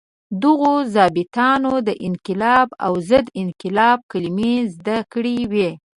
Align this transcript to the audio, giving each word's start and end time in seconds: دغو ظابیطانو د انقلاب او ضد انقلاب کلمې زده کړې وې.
دغو 0.41 0.73
ظابیطانو 0.95 1.73
د 1.87 1.89
انقلاب 2.07 2.67
او 2.85 2.93
ضد 3.09 3.27
انقلاب 3.41 3.99
کلمې 4.11 4.53
زده 4.73 4.97
کړې 5.11 5.37
وې. 5.51 5.69